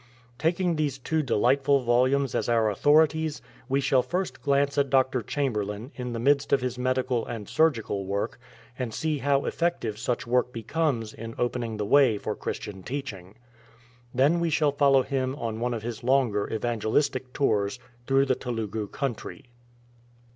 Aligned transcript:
Taking 0.39 0.77
these 0.77 0.97
two 0.97 1.21
delightful 1.21 1.81
volumes 1.83 2.33
as 2.33 2.49
our 2.49 2.71
authorities, 2.71 3.39
we 3.69 3.79
shall 3.79 4.01
first 4.01 4.41
glance 4.41 4.75
at 4.79 4.89
Dr. 4.89 5.21
Chamberlain 5.21 5.91
in 5.95 6.11
the 6.11 6.17
midst 6.19 6.51
of 6.51 6.61
his 6.61 6.75
medical 6.75 7.23
and 7.27 7.47
surgical 7.47 8.03
work, 8.07 8.39
and 8.79 8.95
see 8.95 9.19
how 9.19 9.45
effective 9.45 9.99
such 9.99 10.25
work 10.25 10.51
becomes 10.51 11.13
in 11.13 11.35
opening 11.37 11.77
the 11.77 11.85
way 11.85 12.17
for 12.17 12.35
Christian 12.35 12.81
teaching. 12.81 13.35
Then 14.11 14.39
we 14.39 14.49
shall 14.49 14.71
follow 14.71 15.03
him 15.03 15.35
on 15.35 15.59
one 15.59 15.75
of 15.75 15.83
his 15.83 16.03
longer 16.03 16.51
evangelistic 16.51 17.31
tours 17.31 17.77
through 18.07 18.25
the 18.25 18.33
Telugu 18.33 18.87
country. 18.87 19.51